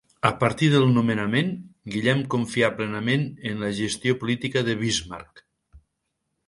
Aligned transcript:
A 0.27 0.29
partir 0.43 0.69
del 0.75 0.85
nomenament, 0.93 1.51
Guillem 1.97 2.23
confià 2.37 2.71
plenament 2.81 3.29
en 3.51 3.63
la 3.67 3.71
gestió 3.83 4.19
política 4.25 4.67
de 4.71 4.77
Bismarck. 4.83 5.45